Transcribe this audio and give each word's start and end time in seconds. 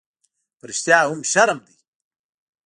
_په 0.59 0.63
رښتيا 0.69 0.99
هم، 1.09 1.19
شرم 1.31 1.59
دی؟ 1.65 1.75